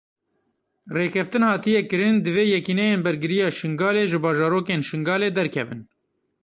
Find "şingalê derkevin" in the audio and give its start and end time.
4.89-5.81